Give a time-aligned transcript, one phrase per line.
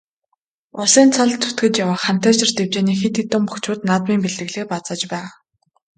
[0.79, 5.31] Улсын цолд зүтгэж яваа Хантайшир дэвжээний хэд хэдэн бөхчүүд наадмын бэлтгэлээ базааж байгаа.